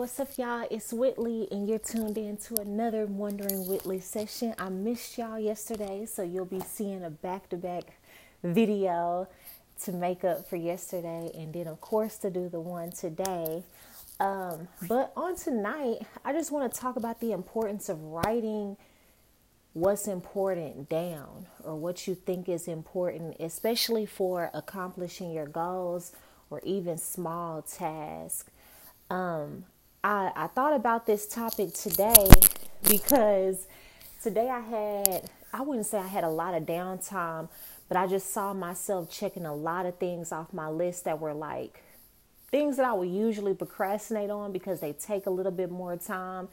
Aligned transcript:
what's 0.00 0.18
up, 0.18 0.38
y'all? 0.38 0.66
It's 0.70 0.94
Whitley, 0.94 1.46
and 1.50 1.68
you're 1.68 1.78
tuned 1.78 2.16
in 2.16 2.38
to 2.38 2.58
another 2.62 3.04
Wondering 3.04 3.66
Whitley 3.66 4.00
session. 4.00 4.54
I 4.58 4.70
missed 4.70 5.18
y'all 5.18 5.38
yesterday, 5.38 6.06
so 6.06 6.22
you'll 6.22 6.46
be 6.46 6.60
seeing 6.60 7.04
a 7.04 7.10
back 7.10 7.50
to 7.50 7.58
back 7.58 7.98
video 8.42 9.28
to 9.82 9.92
make 9.92 10.24
up 10.24 10.48
for 10.48 10.56
yesterday, 10.56 11.30
and 11.34 11.52
then, 11.52 11.66
of 11.66 11.82
course, 11.82 12.16
to 12.16 12.30
do 12.30 12.48
the 12.48 12.58
one 12.58 12.92
today. 12.92 13.62
Um, 14.20 14.68
but 14.88 15.12
on 15.18 15.36
tonight, 15.36 15.98
I 16.24 16.32
just 16.32 16.50
want 16.50 16.72
to 16.72 16.80
talk 16.80 16.96
about 16.96 17.20
the 17.20 17.32
importance 17.32 17.90
of 17.90 18.02
writing 18.02 18.78
what's 19.74 20.08
important 20.08 20.88
down 20.88 21.46
or 21.62 21.76
what 21.76 22.08
you 22.08 22.14
think 22.14 22.48
is 22.48 22.68
important, 22.68 23.36
especially 23.38 24.06
for 24.06 24.50
accomplishing 24.54 25.30
your 25.30 25.46
goals 25.46 26.12
or 26.48 26.62
even 26.64 26.96
small 26.96 27.60
tasks. 27.60 28.48
Um, 29.10 29.64
I, 30.02 30.32
I 30.34 30.46
thought 30.46 30.74
about 30.74 31.04
this 31.04 31.26
topic 31.26 31.74
today 31.74 32.26
because 32.88 33.66
today 34.22 34.48
I 34.48 34.60
had, 34.60 35.30
I 35.52 35.60
wouldn't 35.60 35.86
say 35.86 35.98
I 35.98 36.06
had 36.06 36.24
a 36.24 36.28
lot 36.28 36.54
of 36.54 36.62
downtime, 36.62 37.50
but 37.86 37.98
I 37.98 38.06
just 38.06 38.32
saw 38.32 38.54
myself 38.54 39.10
checking 39.10 39.44
a 39.44 39.54
lot 39.54 39.84
of 39.84 39.98
things 39.98 40.32
off 40.32 40.54
my 40.54 40.68
list 40.68 41.04
that 41.04 41.20
were 41.20 41.34
like 41.34 41.82
things 42.50 42.78
that 42.78 42.86
I 42.86 42.94
would 42.94 43.10
usually 43.10 43.52
procrastinate 43.52 44.30
on 44.30 44.52
because 44.52 44.80
they 44.80 44.94
take 44.94 45.26
a 45.26 45.30
little 45.30 45.52
bit 45.52 45.70
more 45.70 45.96
time. 45.96 46.48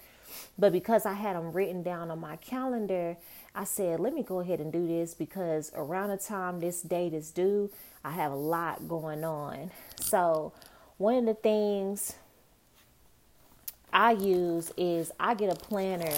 But 0.60 0.74
because 0.74 1.06
I 1.06 1.14
had 1.14 1.38
them 1.38 1.54
written 1.54 1.84
down 1.84 2.12
on 2.12 2.20
my 2.20 2.36
calendar, 2.36 3.16
I 3.56 3.64
said, 3.64 4.02
let 4.02 4.14
me 4.14 4.24
go 4.24 4.42
ahead 4.42 4.60
and 4.60 4.74
do 4.74 4.86
this 4.86 5.14
because 5.14 5.72
around 5.74 6.10
the 6.10 6.18
time 6.18 6.60
this 6.60 6.82
date 6.82 7.14
is 7.14 7.32
due, 7.32 7.72
I 8.04 8.12
have 8.12 8.34
a 8.34 8.36
lot 8.36 8.90
going 8.90 9.24
on. 9.24 9.72
So, 10.02 10.52
one 10.98 11.16
of 11.16 11.26
the 11.26 11.34
things 11.34 12.16
I 13.92 14.12
use 14.12 14.72
is 14.78 15.12
I 15.20 15.34
get 15.34 15.52
a 15.52 15.56
planner 15.56 16.14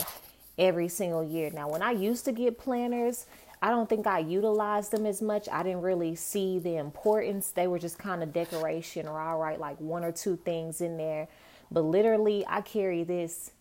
every 0.58 0.90
single 0.90 1.24
year. 1.24 1.50
Now, 1.52 1.70
when 1.70 1.82
I 1.82 1.92
used 1.92 2.26
to 2.26 2.32
get 2.32 2.58
planners, 2.58 3.26
I 3.62 3.70
don't 3.70 3.90
think 3.90 4.08
I 4.08 4.20
utilized 4.20 4.92
them 4.92 5.06
as 5.06 5.22
much. 5.22 5.50
I 5.52 5.64
didn't 5.64 5.82
really 5.82 6.16
see 6.16 6.60
the 6.60 6.78
importance. 6.78 7.52
They 7.52 7.68
were 7.68 7.80
just 7.80 7.98
kind 7.98 8.24
of 8.24 8.32
decoration, 8.32 9.08
or 9.08 9.20
I'll 9.20 9.38
write 9.38 9.60
like 9.60 9.80
one 9.80 10.04
or 10.04 10.12
two 10.12 10.38
things 10.38 10.82
in 10.82 10.98
there. 10.98 11.28
But 11.72 11.82
literally, 11.82 12.46
I 12.48 12.62
carry 12.62 13.04
this 13.04 13.52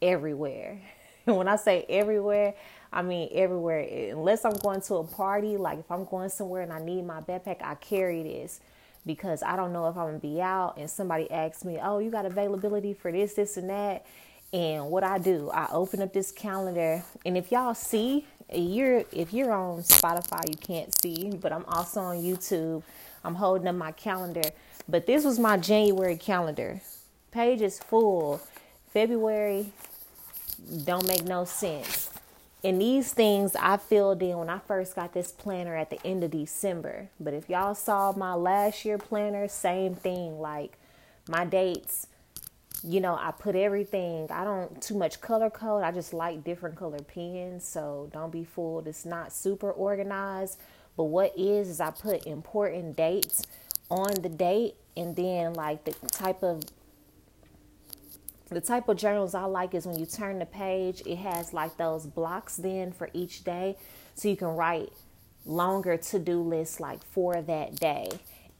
everywhere. 0.00 0.80
when 1.24 1.48
I 1.48 1.56
say 1.56 1.84
everywhere, 1.88 2.54
I 2.92 3.02
mean 3.02 3.28
everywhere. 3.32 3.80
Unless 4.12 4.44
I'm 4.44 4.56
going 4.56 4.80
to 4.82 4.96
a 4.96 5.04
party, 5.04 5.56
like 5.56 5.80
if 5.80 5.90
I'm 5.90 6.04
going 6.04 6.28
somewhere 6.28 6.62
and 6.62 6.72
I 6.72 6.78
need 6.78 7.04
my 7.04 7.20
backpack, 7.20 7.62
I 7.62 7.74
carry 7.74 8.22
this 8.22 8.60
because 9.06 9.42
I 9.42 9.56
don't 9.56 9.72
know 9.72 9.88
if 9.88 9.96
I'm 9.96 10.06
gonna 10.06 10.18
be 10.18 10.40
out 10.40 10.76
and 10.78 10.90
somebody 10.90 11.30
asks 11.30 11.64
me, 11.64 11.78
"Oh, 11.82 11.98
you 11.98 12.10
got 12.10 12.26
availability 12.26 12.94
for 12.94 13.12
this, 13.12 13.34
this, 13.34 13.56
and 13.56 13.70
that." 13.70 14.04
And 14.52 14.90
what 14.90 15.04
I 15.04 15.18
do, 15.18 15.50
I 15.50 15.68
open 15.72 16.02
up 16.02 16.12
this 16.12 16.30
calendar, 16.32 17.04
and 17.26 17.36
if 17.36 17.50
y'all 17.52 17.74
see, 17.74 18.26
you're 18.52 19.04
if 19.12 19.32
you're 19.32 19.52
on 19.52 19.82
Spotify, 19.82 20.48
you 20.48 20.56
can't 20.56 20.94
see, 21.02 21.30
but 21.40 21.52
I'm 21.52 21.64
also 21.66 22.00
on 22.00 22.16
YouTube. 22.18 22.82
I'm 23.24 23.34
holding 23.36 23.66
up 23.68 23.74
my 23.74 23.92
calendar, 23.92 24.42
but 24.88 25.06
this 25.06 25.24
was 25.24 25.38
my 25.38 25.56
January 25.56 26.16
calendar. 26.16 26.80
Page 27.32 27.62
is 27.62 27.78
full. 27.80 28.40
February 28.92 29.72
don't 30.84 31.06
make 31.06 31.24
no 31.24 31.44
sense. 31.44 32.10
And 32.64 32.80
these 32.80 33.12
things 33.12 33.54
I 33.60 33.76
filled 33.76 34.22
in 34.22 34.38
when 34.38 34.48
I 34.48 34.58
first 34.58 34.96
got 34.96 35.12
this 35.12 35.30
planner 35.30 35.76
at 35.76 35.90
the 35.90 36.04
end 36.04 36.24
of 36.24 36.30
December. 36.30 37.10
But 37.20 37.34
if 37.34 37.50
y'all 37.50 37.74
saw 37.74 38.12
my 38.16 38.32
last 38.32 38.86
year 38.86 38.96
planner, 38.96 39.46
same 39.48 39.94
thing. 39.94 40.40
Like 40.40 40.78
my 41.28 41.44
dates, 41.44 42.06
you 42.82 43.02
know, 43.02 43.16
I 43.20 43.32
put 43.32 43.54
everything. 43.54 44.28
I 44.30 44.44
don't 44.44 44.80
too 44.80 44.94
much 44.94 45.20
color 45.20 45.50
code. 45.50 45.84
I 45.84 45.92
just 45.92 46.14
like 46.14 46.42
different 46.42 46.76
color 46.76 47.00
pens. 47.00 47.68
So 47.68 48.08
don't 48.14 48.32
be 48.32 48.44
fooled. 48.44 48.88
It's 48.88 49.04
not 49.04 49.30
super 49.30 49.70
organized. 49.70 50.58
But 50.96 51.04
what 51.04 51.38
is 51.38 51.68
is 51.68 51.80
I 51.80 51.90
put 51.90 52.26
important 52.26 52.96
dates 52.96 53.42
on 53.90 54.14
the 54.22 54.30
date 54.30 54.76
and 54.96 55.14
then 55.14 55.52
like 55.52 55.84
the 55.84 55.92
type 56.06 56.42
of 56.42 56.62
the 58.50 58.60
type 58.60 58.88
of 58.88 58.96
journals 58.96 59.34
I 59.34 59.44
like 59.44 59.74
is 59.74 59.86
when 59.86 59.98
you 59.98 60.06
turn 60.06 60.38
the 60.38 60.46
page, 60.46 61.02
it 61.06 61.16
has 61.16 61.52
like 61.52 61.76
those 61.76 62.06
blocks 62.06 62.56
then 62.56 62.92
for 62.92 63.08
each 63.12 63.44
day. 63.44 63.76
So 64.14 64.28
you 64.28 64.36
can 64.36 64.48
write 64.48 64.92
longer 65.46 65.96
to 65.96 66.18
do 66.18 66.40
lists 66.40 66.80
like 66.80 67.04
for 67.04 67.40
that 67.42 67.76
day. 67.76 68.08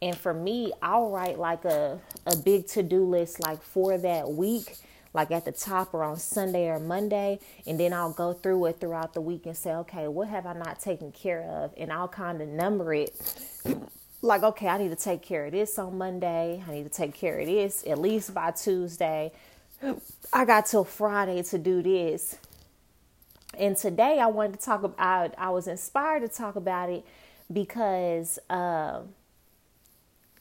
And 0.03 0.17
for 0.17 0.35
me, 0.35 0.73
I'll 0.83 1.11
write 1.11 1.39
like 1.39 1.65
a, 1.65 1.99
a 2.27 2.37
big 2.37 2.67
to 2.69 2.83
do 2.83 3.05
list 3.05 3.41
like 3.41 3.63
for 3.63 3.97
that 3.99 4.31
week, 4.31 4.77
like 5.13 5.31
at 5.31 5.45
the 5.45 5.53
top 5.53 5.95
or 5.95 6.03
on 6.03 6.19
Sunday 6.19 6.69
or 6.69 6.79
Monday. 6.79 7.39
And 7.67 7.79
then 7.79 7.93
I'll 7.93 8.13
go 8.13 8.33
through 8.33 8.67
it 8.67 8.81
throughout 8.81 9.15
the 9.15 9.21
week 9.21 9.47
and 9.47 9.57
say, 9.57 9.73
okay, 9.73 10.09
what 10.09 10.29
have 10.29 10.47
I 10.47 10.55
not 10.55 10.81
taken 10.81 11.13
care 11.13 11.43
of? 11.43 11.73
And 11.77 11.93
I'll 11.93 12.09
kind 12.09 12.43
of 12.43 12.49
number 12.49 12.93
it 12.93 13.15
like, 14.21 14.43
okay, 14.43 14.69
I 14.69 14.79
need 14.79 14.89
to 14.89 14.97
take 14.97 15.23
care 15.23 15.47
of 15.47 15.53
this 15.53 15.79
on 15.79 15.99
Monday. 15.99 16.63
I 16.67 16.73
need 16.73 16.85
to 16.85 16.91
take 16.91 17.15
care 17.15 17.39
of 17.39 17.47
this 17.47 17.85
at 17.87 17.99
least 17.99 18.35
by 18.35 18.51
Tuesday. 18.51 19.33
I 20.33 20.45
got 20.45 20.67
till 20.67 20.85
Friday 20.85 21.43
to 21.43 21.59
do 21.59 21.83
this. 21.83 22.39
And 23.59 23.77
today 23.77 24.19
I 24.19 24.27
wanted 24.27 24.59
to 24.59 24.65
talk 24.65 24.83
about, 24.83 25.35
I 25.39 25.51
was 25.51 25.69
inspired 25.69 26.21
to 26.21 26.29
talk 26.29 26.57
about 26.57 26.91
it 26.91 27.05
because 27.53 28.39
uh, 28.51 29.01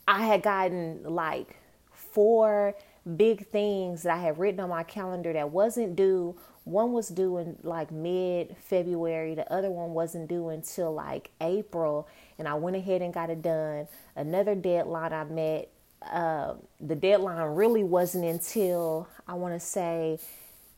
I 0.08 0.26
had 0.26 0.42
gotten 0.42 1.04
like 1.04 1.58
four 1.92 2.76
big 3.18 3.48
things 3.48 4.04
that 4.04 4.18
I 4.18 4.22
had 4.22 4.40
written 4.40 4.62
on 4.62 4.70
my 4.70 4.84
calendar 4.84 5.34
that 5.34 5.52
wasn't 5.52 5.96
due. 5.96 6.36
One 6.64 6.94
was 6.94 7.10
due 7.10 7.38
in 7.38 7.58
like 7.62 7.92
mid 7.92 8.56
February, 8.58 9.36
the 9.36 9.52
other 9.52 9.70
one 9.70 9.94
wasn't 9.94 10.30
due 10.30 10.48
until 10.50 10.94
like 10.94 11.32
April, 11.42 12.08
and 12.40 12.48
I 12.48 12.54
went 12.54 12.78
ahead 12.78 13.02
and 13.02 13.14
got 13.14 13.30
it 13.30 13.42
done. 13.42 13.88
Another 14.16 14.56
deadline 14.56 15.12
I 15.12 15.26
met 15.26 15.70
uh, 16.12 16.56
the 16.80 16.96
deadline 16.96 17.42
really 17.56 17.84
wasn't 17.84 18.26
until 18.26 19.08
I 19.28 19.34
want 19.36 19.54
to 19.54 19.60
say 19.60 20.20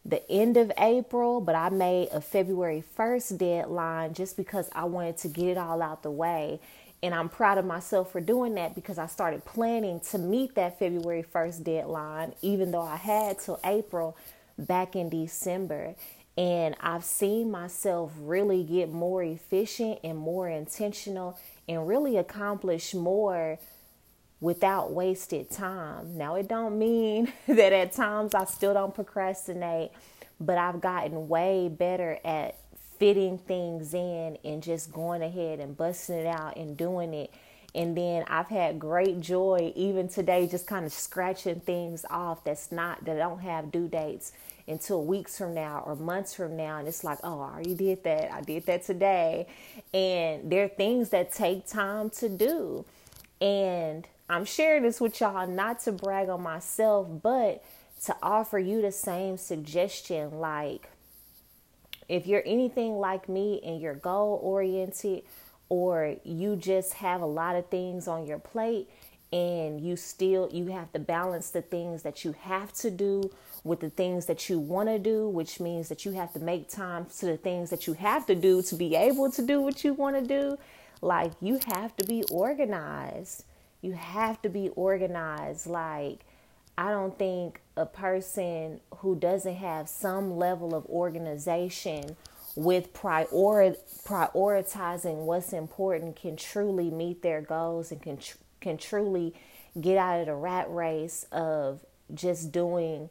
the 0.05 0.29
end 0.29 0.55
of 0.55 0.71
April, 0.77 1.41
but 1.41 1.55
I 1.55 1.69
made 1.69 2.09
a 2.11 2.21
February 2.21 2.83
1st 2.97 3.37
deadline 3.39 4.13
just 4.13 4.37
because 4.37 4.69
I 4.73 4.85
wanted 4.85 5.17
to 5.17 5.27
get 5.27 5.47
it 5.47 5.57
all 5.57 5.81
out 5.81 6.03
the 6.03 6.11
way. 6.11 6.59
And 7.01 7.13
I'm 7.13 7.27
proud 7.27 7.57
of 7.57 7.65
myself 7.65 8.11
for 8.11 8.21
doing 8.21 8.55
that 8.55 8.75
because 8.75 8.97
I 8.97 9.07
started 9.07 9.43
planning 9.45 9.99
to 10.11 10.17
meet 10.17 10.55
that 10.55 10.79
February 10.79 11.23
1st 11.23 11.63
deadline, 11.63 12.33
even 12.41 12.71
though 12.71 12.81
I 12.81 12.97
had 12.97 13.39
till 13.39 13.59
April 13.63 14.15
back 14.57 14.95
in 14.95 15.09
December. 15.09 15.95
And 16.37 16.75
I've 16.79 17.03
seen 17.03 17.49
myself 17.49 18.11
really 18.19 18.63
get 18.63 18.91
more 18.91 19.23
efficient 19.23 19.99
and 20.03 20.17
more 20.17 20.49
intentional 20.49 21.39
and 21.67 21.87
really 21.87 22.17
accomplish 22.17 22.93
more 22.93 23.57
without 24.41 24.91
wasted 24.91 25.49
time. 25.49 26.17
Now 26.17 26.35
it 26.35 26.47
don't 26.47 26.77
mean 26.77 27.31
that 27.47 27.73
at 27.73 27.93
times 27.93 28.33
I 28.33 28.45
still 28.45 28.73
don't 28.73 28.93
procrastinate, 28.93 29.91
but 30.39 30.57
I've 30.57 30.81
gotten 30.81 31.27
way 31.27 31.69
better 31.69 32.19
at 32.23 32.57
fitting 32.99 33.37
things 33.37 33.93
in 33.93 34.37
and 34.43 34.63
just 34.63 34.91
going 34.91 35.21
ahead 35.21 35.59
and 35.59 35.75
busting 35.75 36.15
it 36.15 36.27
out 36.27 36.55
and 36.57 36.77
doing 36.77 37.13
it. 37.13 37.33
And 37.73 37.97
then 37.97 38.23
I've 38.27 38.47
had 38.47 38.79
great 38.79 39.19
joy 39.19 39.73
even 39.75 40.07
today 40.07 40.47
just 40.47 40.65
kind 40.65 40.85
of 40.85 40.93
scratching 40.93 41.59
things 41.59 42.05
off 42.09 42.43
that's 42.45 42.71
not 42.71 43.03
that 43.03 43.17
don't 43.17 43.41
have 43.41 43.69
due 43.69 43.89
dates 43.89 44.31
until 44.67 45.03
weeks 45.03 45.37
from 45.37 45.53
now 45.53 45.83
or 45.85 45.95
months 45.95 46.33
from 46.33 46.55
now 46.55 46.77
and 46.79 46.87
it's 46.87 47.03
like 47.03 47.19
oh 47.23 47.41
I 47.41 47.53
already 47.53 47.75
did 47.75 48.03
that 48.03 48.33
I 48.33 48.41
did 48.41 48.65
that 48.65 48.83
today 48.83 49.45
and 49.93 50.49
there 50.49 50.63
are 50.63 50.69
things 50.69 51.09
that 51.09 51.33
take 51.33 51.67
time 51.67 52.09
to 52.11 52.29
do 52.29 52.85
and 53.41 54.07
I'm 54.29 54.45
sharing 54.45 54.83
this 54.83 54.99
with 54.99 55.21
y'all 55.21 55.47
not 55.47 55.81
to 55.81 55.91
brag 55.91 56.29
on 56.29 56.41
myself, 56.41 57.07
but 57.21 57.63
to 58.05 58.15
offer 58.21 58.57
you 58.57 58.81
the 58.81 58.91
same 58.91 59.37
suggestion. 59.37 60.39
Like, 60.39 60.89
if 62.09 62.25
you're 62.25 62.43
anything 62.45 62.97
like 62.97 63.29
me 63.29 63.61
and 63.63 63.79
you're 63.79 63.93
goal 63.93 64.39
oriented, 64.41 65.23
or 65.69 66.15
you 66.23 66.55
just 66.55 66.93
have 66.93 67.21
a 67.21 67.25
lot 67.25 67.55
of 67.55 67.67
things 67.67 68.07
on 68.07 68.25
your 68.25 68.39
plate 68.39 68.89
and 69.33 69.81
you 69.81 69.95
still 69.95 70.49
you 70.51 70.67
have 70.67 70.91
to 70.93 70.99
balance 70.99 71.49
the 71.49 71.61
things 71.61 72.03
that 72.03 72.23
you 72.23 72.33
have 72.33 72.71
to 72.71 72.91
do 72.91 73.31
with 73.63 73.79
the 73.79 73.89
things 73.89 74.27
that 74.27 74.47
you 74.47 74.59
want 74.59 74.87
to 74.87 74.99
do 74.99 75.27
which 75.27 75.59
means 75.59 75.89
that 75.89 76.05
you 76.05 76.11
have 76.11 76.31
to 76.31 76.39
make 76.39 76.69
time 76.69 77.05
to 77.05 77.25
the 77.25 77.37
things 77.37 77.71
that 77.71 77.87
you 77.87 77.93
have 77.93 78.25
to 78.25 78.35
do 78.35 78.61
to 78.61 78.75
be 78.75 78.95
able 78.95 79.31
to 79.31 79.41
do 79.41 79.59
what 79.59 79.83
you 79.83 79.93
want 79.93 80.15
to 80.15 80.21
do 80.21 80.57
like 81.01 81.31
you 81.41 81.59
have 81.73 81.95
to 81.97 82.05
be 82.05 82.23
organized 82.31 83.43
you 83.85 83.93
have 83.93 84.41
to 84.41 84.49
be 84.49 84.69
organized. 84.69 85.67
Like, 85.67 86.21
I 86.77 86.89
don't 86.89 87.17
think 87.17 87.61
a 87.77 87.85
person 87.85 88.81
who 88.97 89.15
doesn't 89.15 89.55
have 89.55 89.87
some 89.87 90.37
level 90.37 90.73
of 90.73 90.85
organization 90.87 92.15
with 92.55 92.93
prior, 92.93 93.25
prioritizing 93.25 95.25
what's 95.25 95.53
important 95.53 96.15
can 96.15 96.35
truly 96.35 96.89
meet 96.89 97.21
their 97.21 97.41
goals 97.41 97.91
and 97.91 98.01
can, 98.01 98.17
can 98.59 98.77
truly 98.77 99.35
get 99.79 99.97
out 99.97 100.21
of 100.21 100.25
the 100.25 100.35
rat 100.35 100.65
race 100.69 101.25
of 101.31 101.81
just 102.13 102.51
doing 102.51 103.09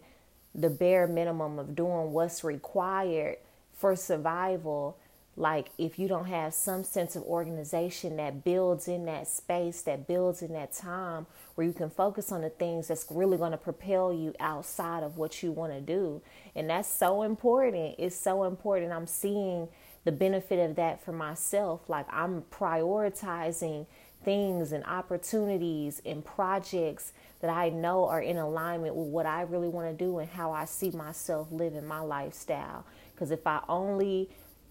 the 0.54 0.70
bare 0.70 1.06
minimum 1.06 1.58
of 1.58 1.74
doing 1.74 2.12
what's 2.12 2.42
required 2.42 3.36
for 3.72 3.94
survival 3.94 4.96
like 5.36 5.70
if 5.78 5.98
you 5.98 6.06
don't 6.06 6.26
have 6.26 6.54
some 6.54 6.84
sense 6.84 7.16
of 7.16 7.22
organization 7.24 8.16
that 8.16 8.44
builds 8.44 8.86
in 8.86 9.04
that 9.06 9.26
space 9.26 9.82
that 9.82 10.06
builds 10.06 10.42
in 10.42 10.52
that 10.52 10.72
time 10.72 11.26
where 11.54 11.66
you 11.66 11.72
can 11.72 11.90
focus 11.90 12.30
on 12.30 12.40
the 12.42 12.50
things 12.50 12.88
that's 12.88 13.06
really 13.10 13.36
going 13.36 13.50
to 13.50 13.56
propel 13.56 14.12
you 14.12 14.34
outside 14.38 15.02
of 15.02 15.16
what 15.16 15.42
you 15.42 15.50
want 15.50 15.72
to 15.72 15.80
do. 15.80 16.22
And 16.54 16.70
that's 16.70 16.88
so 16.88 17.22
important. 17.22 17.96
It's 17.98 18.16
so 18.16 18.44
important. 18.44 18.92
I'm 18.92 19.06
seeing 19.06 19.68
the 20.04 20.12
benefit 20.12 20.58
of 20.58 20.76
that 20.76 21.02
for 21.04 21.12
myself. 21.12 21.88
Like 21.88 22.06
i'm 22.10 22.42
prioritizing 22.42 23.86
things 24.24 24.72
and 24.72 24.84
opportunities 24.84 26.00
and 26.04 26.24
projects 26.24 27.12
that 27.40 27.50
I 27.50 27.68
know 27.68 28.06
are 28.06 28.22
in 28.22 28.38
alignment 28.38 28.94
with 28.94 29.08
what 29.08 29.26
I 29.26 29.42
really 29.42 29.68
want 29.68 29.86
to 29.90 30.04
do 30.04 30.18
and 30.18 30.28
how 30.28 30.52
I 30.52 30.64
see 30.64 30.90
myself 30.90 31.48
living 31.52 31.86
my 31.86 32.00
lifestyle. 32.00 32.86
Because 33.14 33.30
if 33.30 33.46
I 33.46 33.60
only 33.68 34.30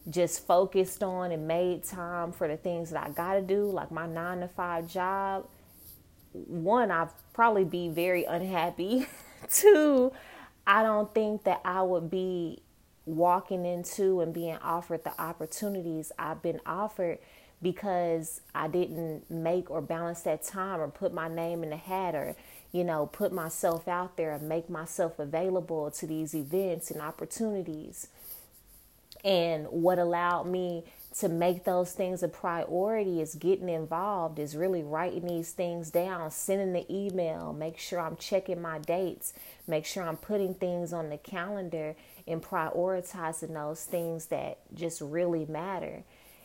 just 0.09 0.45
focused 0.45 1.01
on 1.01 1.31
and 1.31 1.47
made 1.47 1.83
time 1.83 2.31
for 2.31 2.47
the 2.47 2.57
things 2.57 2.91
that 2.91 3.05
I 3.05 3.09
got 3.09 3.35
to 3.35 3.41
do, 3.41 3.65
like 3.65 3.91
my 3.91 4.05
nine 4.05 4.41
to 4.41 4.47
five 4.47 4.87
job, 4.87 5.47
one, 6.33 6.91
I'd 6.91 7.09
probably 7.33 7.63
be 7.63 7.89
very 7.89 8.25
unhappy. 8.25 9.07
Two, 9.49 10.11
I 10.65 10.83
don't 10.83 11.13
think 11.13 11.43
that 11.43 11.61
I 11.63 11.81
would 11.81 12.09
be 12.09 12.61
walking 13.05 13.65
into 13.65 14.21
and 14.21 14.33
being 14.33 14.57
offered 14.57 15.03
the 15.03 15.19
opportunities 15.21 16.11
I've 16.17 16.41
been 16.41 16.61
offered 16.65 17.19
because 17.61 18.41
I 18.53 18.67
didn't 18.67 19.29
make 19.29 19.69
or 19.69 19.81
balance 19.81 20.21
that 20.21 20.43
time 20.43 20.79
or 20.79 20.87
put 20.89 21.13
my 21.13 21.27
name 21.27 21.63
in 21.63 21.69
the 21.69 21.77
hat 21.77 22.15
or, 22.15 22.35
you 22.71 22.83
know, 22.83 23.05
put 23.05 23.31
myself 23.31 23.87
out 23.87 24.17
there 24.17 24.33
and 24.33 24.49
make 24.49 24.69
myself 24.69 25.19
available 25.19 25.89
to 25.91 26.07
these 26.07 26.33
events 26.35 26.91
and 26.91 27.01
opportunities. 27.01 28.07
And 29.23 29.67
what 29.67 29.99
allowed 29.99 30.47
me 30.47 30.83
to 31.19 31.29
make 31.29 31.63
those 31.63 31.91
things 31.91 32.23
a 32.23 32.27
priority 32.27 33.21
is 33.21 33.35
getting 33.35 33.69
involved, 33.69 34.39
is 34.39 34.55
really 34.55 34.81
writing 34.81 35.27
these 35.27 35.51
things 35.51 35.91
down, 35.91 36.31
sending 36.31 36.73
the 36.73 36.85
email, 36.91 37.53
make 37.53 37.77
sure 37.77 37.99
I'm 37.99 38.15
checking 38.15 38.61
my 38.61 38.79
dates, 38.79 39.33
make 39.67 39.85
sure 39.85 40.03
I'm 40.03 40.17
putting 40.17 40.55
things 40.55 40.91
on 40.91 41.09
the 41.09 41.17
calendar 41.17 41.95
and 42.27 42.41
prioritizing 42.41 43.53
those 43.53 43.83
things 43.83 44.27
that 44.27 44.57
just 44.73 45.01
really 45.01 45.45
matter. 45.45 46.03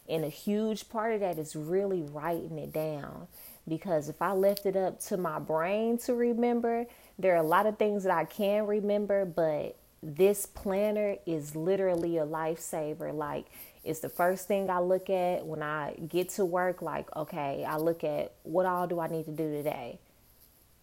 And 0.09 0.25
a 0.25 0.29
huge 0.29 0.89
part 0.89 1.15
of 1.15 1.21
that 1.21 1.39
is 1.39 1.57
really 1.57 2.03
writing 2.03 2.59
it 2.59 2.73
down. 2.73 3.29
Because 3.67 4.09
if 4.09 4.23
I 4.23 4.33
left 4.33 4.65
it 4.65 4.77
up 4.77 5.01
to 5.05 5.17
my 5.17 5.39
brain 5.39 5.99
to 5.99 6.15
remember, 6.15 6.87
there 7.19 7.35
are 7.35 7.37
a 7.37 7.43
lot 7.43 7.67
of 7.67 7.79
things 7.79 8.05
that 8.05 8.17
I 8.17 8.25
can 8.25 8.67
remember, 8.67 9.27
but 9.27 9.77
this 10.03 10.47
planner 10.47 11.17
is 11.27 11.57
literally 11.57 12.19
a 12.19 12.27
lifesaver. 12.27 13.13
Like, 13.13 13.47
it's 13.85 14.01
the 14.01 14.09
first 14.09 14.47
thing 14.47 14.71
I 14.71 14.81
look 14.81 15.11
at 15.11 15.47
when 15.47 15.63
I 15.63 15.95
get 16.09 16.31
to 16.31 16.45
work. 16.45 16.83
Like, 16.83 17.15
okay, 17.17 17.65
I 17.67 17.77
look 17.77 18.05
at 18.05 18.33
what 18.43 18.67
all 18.67 18.87
do 18.87 19.01
I 19.01 19.09
need 19.09 19.25
to 19.27 19.33
do 19.33 19.51
today? 19.51 19.99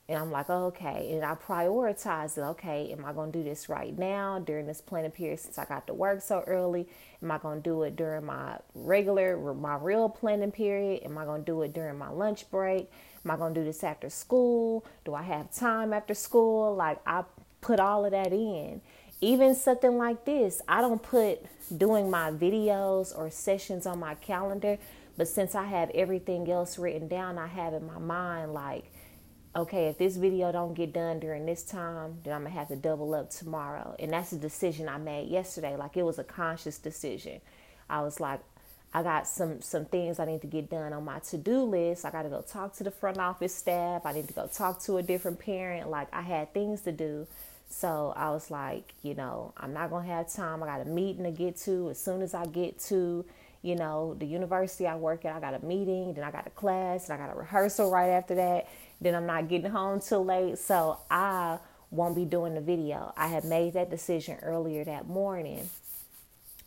And 0.08 0.20
I'm 0.20 0.32
like, 0.32 0.50
oh, 0.50 0.66
okay. 0.66 1.14
And 1.14 1.26
I 1.26 1.34
prioritize 1.34 2.38
it. 2.38 2.42
Okay, 2.42 2.92
am 2.92 3.04
I 3.06 3.12
going 3.12 3.32
to 3.32 3.40
do 3.40 3.44
this 3.44 3.70
right 3.70 3.98
now 3.98 4.38
during 4.38 4.68
this 4.68 4.80
planning 4.80 5.10
period 5.10 5.40
since 5.40 5.58
I 5.58 5.66
got 5.66 5.88
to 5.88 5.96
work 5.96 6.22
so 6.22 6.44
early? 6.46 6.88
Am 7.24 7.32
I 7.32 7.40
going 7.40 7.64
to 7.64 7.70
do 7.70 7.82
it 7.84 7.96
during 7.96 8.26
my 8.26 8.60
regular, 8.76 9.54
my 9.56 9.76
real 9.78 10.08
planning 10.08 10.52
period? 10.52 11.04
Am 11.04 11.18
I 11.18 11.26
going 11.26 11.42
to 11.42 11.46
do 11.46 11.62
it 11.64 11.74
during 11.74 11.98
my 11.98 12.10
lunch 12.10 12.50
break? 12.52 12.92
Am 13.24 13.32
I 13.32 13.36
going 13.36 13.56
to 13.56 13.62
do 13.62 13.66
this 13.66 13.84
after 13.84 14.12
school? 14.12 14.86
Do 15.06 15.16
I 15.16 15.24
have 15.24 15.52
time 15.52 15.92
after 15.92 16.14
school? 16.14 16.76
Like, 16.76 17.00
I 17.08 17.24
put 17.62 17.80
all 17.80 18.06
of 18.06 18.12
that 18.12 18.32
in. 18.32 18.82
Even 19.22 19.56
something 19.56 19.98
like 19.98 20.26
this, 20.26 20.62
I 20.68 20.82
don't 20.82 21.02
put 21.02 21.40
doing 21.76 22.10
my 22.10 22.32
videos 22.32 23.18
or 23.18 23.30
sessions 23.30 23.86
on 23.86 24.00
my 24.00 24.16
calendar, 24.16 24.78
but 25.18 25.28
since 25.28 25.56
I 25.56 25.66
have 25.66 25.90
everything 25.92 26.52
else 26.52 26.78
written 26.78 27.08
down, 27.08 27.38
I 27.38 27.48
have 27.48 27.74
in 27.74 27.88
my 27.88 27.98
mind, 27.98 28.54
like, 28.54 28.92
okay, 29.56 29.88
if 29.88 29.98
this 29.98 30.18
video 30.18 30.52
don't 30.52 30.74
get 30.74 30.94
done 30.94 31.20
during 31.20 31.46
this 31.46 31.64
time, 31.64 32.20
then 32.24 32.34
I'm 32.34 32.44
gonna 32.44 32.54
have 32.54 32.68
to 32.68 32.76
double 32.76 33.14
up 33.16 33.30
tomorrow. 33.30 33.96
And 34.00 34.12
that's 34.12 34.34
a 34.34 34.38
decision 34.38 34.90
I 34.90 34.98
made 34.98 35.30
yesterday. 35.30 35.78
Like 35.78 35.96
it 35.96 36.04
was 36.04 36.20
a 36.20 36.24
conscious 36.24 36.78
decision. 36.78 37.40
I 37.90 38.02
was 38.02 38.20
like, 38.20 38.42
I 38.94 39.04
got 39.04 39.28
some 39.28 39.62
some 39.62 39.86
things 39.86 40.20
I 40.20 40.26
need 40.26 40.42
to 40.42 40.48
get 40.48 40.70
done 40.70 40.94
on 40.94 41.06
my 41.06 41.20
to-do 41.20 41.64
list. 41.64 42.06
I 42.06 42.12
got 42.12 42.24
to 42.24 42.30
go 42.30 42.42
talk 42.42 42.76
to 42.78 42.84
the 42.84 42.92
front 42.92 43.18
office 43.18 43.56
staff. 43.56 44.06
I 44.06 44.14
need 44.14 44.28
to 44.28 44.34
go 44.34 44.48
talk 44.48 44.82
to 44.84 44.98
a 44.98 45.04
different 45.04 45.40
parent. 45.40 45.90
Like 45.90 46.14
I 46.14 46.22
had 46.22 46.54
things 46.54 46.82
to 46.82 46.92
do. 46.92 47.28
So 47.70 48.14
I 48.16 48.30
was 48.30 48.50
like, 48.50 48.94
you 49.04 49.16
know, 49.16 49.54
I'm 49.58 49.74
not 49.74 49.90
going 49.90 50.06
to 50.06 50.12
have 50.12 50.32
time. 50.32 50.64
I 50.64 50.66
got 50.66 50.82
a 50.82 50.86
meeting 50.86 51.24
to 51.24 51.32
get 51.32 51.58
to 51.62 51.90
as 51.90 52.00
soon 52.00 52.22
as 52.22 52.34
I 52.34 52.46
get 52.46 52.80
to, 52.86 53.26
you 53.62 53.76
know, 53.76 54.16
the 54.18 54.26
university 54.26 54.88
I 54.88 54.96
work 54.96 55.26
at. 55.26 55.36
I 55.36 55.40
got 55.40 55.62
a 55.62 55.66
meeting, 55.66 56.14
then 56.14 56.24
I 56.24 56.32
got 56.32 56.48
a 56.48 56.52
class, 56.52 57.10
and 57.10 57.14
I 57.20 57.26
got 57.26 57.36
a 57.36 57.38
rehearsal 57.38 57.92
right 57.92 58.10
after 58.10 58.36
that 58.36 58.68
then 59.02 59.16
I'm 59.16 59.26
not 59.26 59.48
getting 59.48 59.72
home 59.72 60.00
till 60.00 60.26
late. 60.26 60.58
So 60.58 61.00
I 61.10 61.60
won't 61.92 62.16
be 62.16 62.26
doing 62.26 62.56
the 62.56 62.62
video. 62.62 63.14
I 63.18 63.28
had 63.28 63.44
made 63.44 63.74
that 63.74 63.90
decision 63.90 64.38
earlier 64.42 64.84
that 64.86 65.08
morning. 65.08 65.70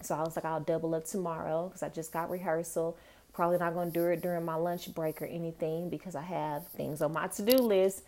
So 0.03 0.15
I 0.15 0.23
was 0.23 0.37
like, 0.37 0.45
I'll 0.45 0.61
double 0.61 0.95
up 0.95 1.05
tomorrow 1.05 1.69
because 1.69 1.83
I 1.83 1.89
just 1.89 2.13
got 2.13 2.31
rehearsal. 2.31 2.97
Probably 3.33 3.59
not 3.59 3.75
going 3.75 3.91
to 3.93 3.99
do 3.99 4.07
it 4.07 4.23
during 4.23 4.45
my 4.45 4.55
lunch 4.55 4.93
break 4.95 5.21
or 5.21 5.27
anything 5.27 5.91
because 5.91 6.15
I 6.15 6.23
have 6.23 6.67
things 6.69 7.03
on 7.03 7.13
my 7.13 7.27
to 7.29 7.43
do 7.43 7.57
list 7.57 8.03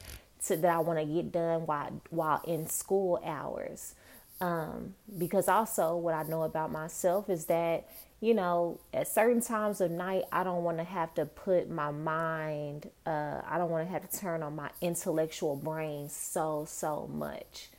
to, 0.46 0.56
that 0.56 0.70
I 0.70 0.78
want 0.81 0.98
to 0.98 1.04
get 1.04 1.32
done 1.32 1.66
while, 1.66 2.00
while 2.10 2.42
in 2.46 2.66
school 2.66 3.20
hours. 3.25 3.94
Um, 4.40 4.94
because 5.19 5.48
also, 5.48 5.96
what 5.96 6.14
I 6.14 6.22
know 6.22 6.44
about 6.44 6.72
myself 6.72 7.28
is 7.28 7.44
that 7.46 7.87
you 8.20 8.34
know, 8.34 8.78
at 8.92 9.08
certain 9.08 9.40
times 9.40 9.81
of 9.81 9.90
night, 9.90 10.25
I 10.31 10.44
don't 10.44 10.62
want 10.62 10.76
to 10.76 10.84
have 10.84 11.14
to 11.14 11.25
put 11.25 11.70
my 11.70 11.90
mind, 11.90 12.90
uh, 13.06 13.40
I 13.48 13.56
don't 13.56 13.70
want 13.70 13.87
to 13.87 13.92
have 13.92 14.08
to 14.08 14.19
turn 14.19 14.42
on 14.42 14.56
my 14.56 14.70
intellectual 14.82 15.56
brain 15.56 16.10
so, 16.10 16.66
so 16.69 17.08
much. 17.12 17.70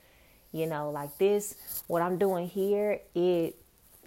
You 0.52 0.66
know, 0.66 0.90
like 0.90 1.18
this, 1.18 1.56
what 1.88 2.02
I'm 2.02 2.18
doing 2.18 2.48
here, 2.48 3.00
it 3.16 3.56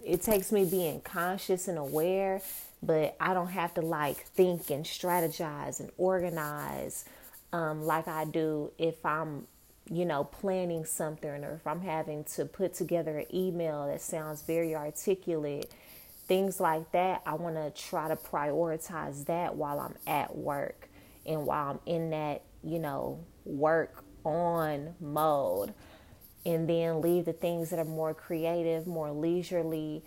it 0.03 0.21
takes 0.21 0.51
me 0.51 0.65
being 0.65 1.01
conscious 1.01 1.67
and 1.67 1.79
aware, 1.79 2.39
but 2.83 3.15
I 3.19 3.33
don't 3.33 3.47
have 3.47 3.73
to 3.75 3.81
like 3.81 4.17
think 4.17 4.69
and 4.69 4.85
strategize 4.85 5.79
and 5.79 5.89
organize 5.97 7.05
um, 7.55 7.83
like 7.83 8.07
I 8.07 8.25
do 8.25 8.71
if 8.77 9.05
I'm, 9.05 9.47
you 9.89 10.05
know, 10.05 10.23
planning 10.23 10.83
something 10.85 11.29
or 11.29 11.53
if 11.53 11.65
I'm 11.65 11.81
having 11.81 12.23
to 12.35 12.45
put 12.45 12.73
together 12.73 13.19
an 13.19 13.33
email 13.33 13.87
that 13.87 14.01
sounds 14.01 14.41
very 14.41 14.75
articulate 14.75 15.71
things 16.27 16.59
like 16.59 16.91
that, 16.91 17.21
I 17.25 17.35
want 17.35 17.55
to 17.55 17.71
try 17.81 18.07
to 18.07 18.15
prioritize 18.15 19.25
that 19.25 19.55
while 19.55 19.79
I'm 19.79 19.95
at 20.07 20.35
work 20.35 20.89
and 21.25 21.45
while 21.45 21.71
I'm 21.71 21.79
in 21.85 22.09
that, 22.11 22.43
you 22.63 22.79
know, 22.79 23.23
work 23.45 24.03
on 24.23 24.95
mode. 24.99 25.73
And 26.45 26.69
then 26.69 27.01
leave 27.01 27.25
the 27.25 27.33
things 27.33 27.71
that 27.71 27.79
are 27.79 27.85
more 27.85 28.13
creative, 28.13 28.85
more 28.85 29.11
leisurely, 29.11 30.03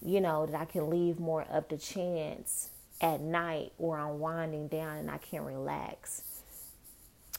you 0.00 0.20
know, 0.20 0.46
that 0.46 0.58
I 0.58 0.64
can 0.64 0.88
leave 0.88 1.18
more 1.18 1.46
up 1.50 1.68
to 1.70 1.76
chance 1.76 2.70
at 3.00 3.20
night 3.20 3.72
or 3.78 3.98
I'm 3.98 4.18
winding 4.18 4.68
down 4.68 4.96
and 4.96 5.10
I 5.10 5.18
can 5.18 5.44
relax. 5.44 6.37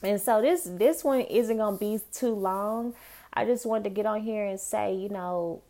And 0.02 0.20
so 0.20 0.40
this 0.40 0.64
this 0.64 1.04
one 1.04 1.20
isn't 1.20 1.56
gonna 1.56 1.76
be 1.76 2.00
too 2.12 2.34
long. 2.34 2.94
I 3.32 3.44
just 3.44 3.66
wanted 3.66 3.84
to 3.84 3.90
get 3.90 4.06
on 4.06 4.22
here 4.22 4.46
and 4.46 4.58
say, 4.58 4.94
you 4.94 5.08
know, 5.08 5.62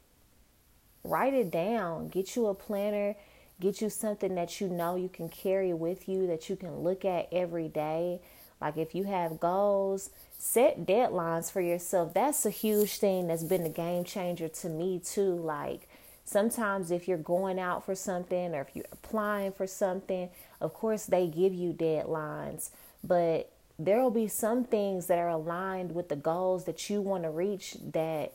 write 1.05 1.35
it 1.35 1.51
down. 1.51 2.09
Get 2.09 2.37
you 2.37 2.47
a 2.47 2.55
planner. 2.55 3.17
Get 3.61 3.83
you 3.83 3.91
something 3.91 4.35
that 4.37 4.61
you 4.61 4.69
know 4.69 4.97
you 4.97 5.09
can 5.09 5.29
carry 5.29 5.75
with 5.75 6.09
you 6.09 6.27
that 6.29 6.49
you 6.49 6.57
can 6.57 6.79
look 6.79 7.05
at 7.05 7.29
every 7.31 7.69
day. 7.69 8.21
Like 8.61 8.77
if 8.77 8.95
you 8.95 9.05
have 9.05 9.41
goals, 9.41 10.11
set 10.39 10.87
deadlines 10.87 11.51
for 11.51 11.61
yourself. 11.61 12.15
That's 12.15 12.47
a 12.47 12.51
huge 12.51 12.99
thing 12.99 13.27
that's 13.27 13.45
been 13.45 13.65
a 13.65 13.71
game 13.71 14.05
changer 14.05 14.49
to 14.49 14.69
me 14.69 14.99
too. 14.99 15.35
Like 15.35 15.89
sometimes 16.25 16.91
if 16.91 17.09
you're 17.09 17.19
going 17.19 17.59
out 17.59 17.85
for 17.85 17.95
something 17.95 18.55
or 18.55 18.63
if 18.63 18.69
you're 18.75 18.85
applying 18.93 19.53
for 19.53 19.67
something, 19.67 20.31
of 20.61 20.73
course 20.73 21.07
they 21.07 21.27
give 21.27 21.53
you 21.53 21.73
deadlines, 21.73 22.71
but 23.03 23.51
there 23.85 24.03
will 24.03 24.11
be 24.11 24.29
some 24.29 24.65
things 24.65 25.07
that 25.07 25.19
are 25.19 25.29
aligned 25.29 25.95
with 25.95 26.09
the 26.09 26.17
goals 26.17 26.65
that 26.65 26.91
you 26.91 27.01
want 27.01 27.23
to 27.25 27.31
reach 27.31 27.77
that 27.93 28.33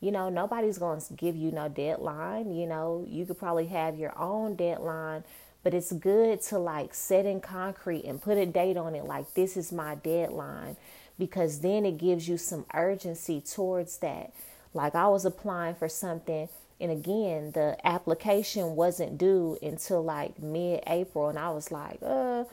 you 0.00 0.10
know, 0.10 0.28
nobody's 0.28 0.78
going 0.78 1.00
to 1.00 1.12
give 1.14 1.36
you 1.36 1.50
no 1.50 1.68
deadline. 1.68 2.54
You 2.54 2.66
know, 2.66 3.04
you 3.08 3.24
could 3.24 3.38
probably 3.38 3.66
have 3.66 3.98
your 3.98 4.16
own 4.18 4.54
deadline, 4.54 5.24
but 5.62 5.74
it's 5.74 5.92
good 5.92 6.42
to 6.42 6.58
like 6.58 6.94
set 6.94 7.24
in 7.24 7.40
concrete 7.40 8.04
and 8.04 8.20
put 8.20 8.36
a 8.36 8.46
date 8.46 8.76
on 8.76 8.94
it 8.94 9.04
like 9.04 9.32
this 9.34 9.56
is 9.56 9.72
my 9.72 9.94
deadline 9.94 10.76
because 11.18 11.60
then 11.60 11.86
it 11.86 11.96
gives 11.96 12.28
you 12.28 12.36
some 12.36 12.66
urgency 12.74 13.40
towards 13.40 13.98
that. 13.98 14.32
Like 14.74 14.94
I 14.94 15.08
was 15.08 15.24
applying 15.24 15.74
for 15.74 15.88
something 15.88 16.48
and 16.78 16.92
again, 16.92 17.52
the 17.52 17.78
application 17.84 18.76
wasn't 18.76 19.16
due 19.16 19.56
until 19.62 20.04
like 20.04 20.38
mid-April 20.42 21.30
and 21.30 21.38
I 21.38 21.48
was 21.48 21.72
like, 21.72 21.98
"Uh, 22.02 22.44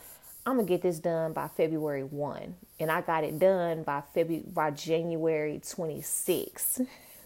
I'm 0.46 0.58
gonna 0.58 0.68
get 0.68 0.82
this 0.82 1.00
done 1.00 1.34
by 1.34 1.48
February 1.48 2.04
1. 2.04 2.56
And 2.80 2.92
I 2.92 3.02
got 3.02 3.24
it 3.24 3.40
done 3.40 3.84
by 3.84 4.04
February 4.14 4.46
by 4.48 4.72
January 4.72 5.62
26. 5.68 6.82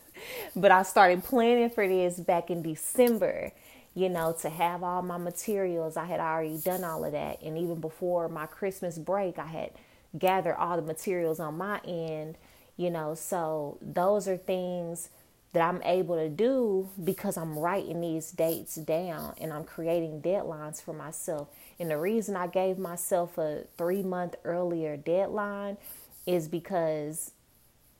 but 0.55 0.71
I 0.71 0.83
started 0.83 1.23
planning 1.23 1.69
for 1.69 1.87
this 1.87 2.19
back 2.19 2.51
in 2.51 2.61
December, 2.61 3.51
you 3.95 4.09
know, 4.09 4.35
to 4.41 4.49
have 4.49 4.83
all 4.83 5.01
my 5.01 5.17
materials. 5.17 5.97
I 5.97 6.05
had 6.05 6.19
already 6.19 6.59
done 6.59 6.83
all 6.83 7.03
of 7.05 7.13
that. 7.13 7.41
And 7.41 7.57
even 7.57 7.81
before 7.81 8.29
my 8.29 8.45
Christmas 8.45 8.99
break, 8.99 9.39
I 9.39 9.47
had 9.47 9.71
gathered 10.17 10.55
all 10.55 10.75
the 10.77 10.83
materials 10.83 11.39
on 11.39 11.57
my 11.57 11.79
end, 11.85 12.37
you 12.77 12.91
know. 12.91 13.15
So 13.15 13.79
those 13.81 14.27
are 14.27 14.37
things 14.37 15.09
that 15.53 15.61
I'm 15.61 15.81
able 15.83 16.15
to 16.17 16.29
do 16.29 16.89
because 17.03 17.37
I'm 17.37 17.57
writing 17.57 18.01
these 18.01 18.31
dates 18.31 18.75
down 18.75 19.33
and 19.39 19.53
I'm 19.53 19.63
creating 19.63 20.21
deadlines 20.21 20.81
for 20.81 20.93
myself. 20.93 21.47
And 21.79 21.89
the 21.89 21.97
reason 21.97 22.35
I 22.35 22.47
gave 22.47 22.77
myself 22.77 23.37
a 23.37 23.63
three 23.77 24.03
month 24.03 24.35
earlier 24.43 24.97
deadline 24.97 25.77
is 26.25 26.47
because 26.47 27.31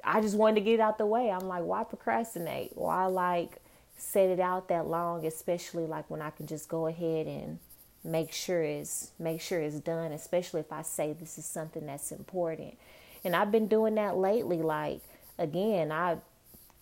I 0.03 0.21
just 0.21 0.35
wanted 0.35 0.55
to 0.55 0.61
get 0.61 0.79
out 0.79 0.97
the 0.97 1.05
way. 1.05 1.31
I'm 1.31 1.47
like, 1.47 1.63
why 1.63 1.83
procrastinate? 1.83 2.71
Why 2.75 3.05
like 3.05 3.61
set 3.97 4.29
it 4.29 4.39
out 4.39 4.67
that 4.67 4.87
long, 4.87 5.25
especially 5.25 5.85
like 5.85 6.09
when 6.09 6.21
I 6.21 6.29
can 6.29 6.47
just 6.47 6.69
go 6.69 6.87
ahead 6.87 7.27
and 7.27 7.59
make 8.03 8.31
sure 8.31 8.61
it's 8.61 9.11
make 9.19 9.41
sure 9.41 9.59
it's 9.59 9.79
done, 9.79 10.11
especially 10.11 10.59
if 10.59 10.71
I 10.71 10.81
say 10.81 11.13
this 11.13 11.37
is 11.37 11.45
something 11.45 11.85
that's 11.85 12.11
important. 12.11 12.77
And 13.23 13.35
I've 13.35 13.51
been 13.51 13.67
doing 13.67 13.95
that 13.95 14.17
lately. 14.17 14.61
Like 14.61 15.01
again, 15.37 15.91
I 15.91 16.17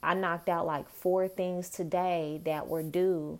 I 0.04 0.14
knocked 0.14 0.50
out 0.50 0.66
like 0.66 0.90
four 0.90 1.28
things 1.28 1.70
today 1.70 2.42
that 2.46 2.68
were 2.68 2.84
due 2.84 3.40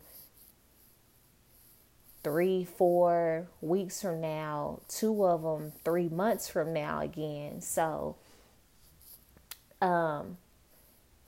three, 2.24 2.66
four 2.66 3.48
weeks 3.62 4.02
from 4.02 4.20
now, 4.20 4.80
two 4.88 5.26
of 5.26 5.44
them 5.44 5.72
three 5.84 6.10
months 6.10 6.50
from 6.50 6.74
now 6.74 7.00
again. 7.00 7.62
So, 7.62 8.16
um, 9.80 10.38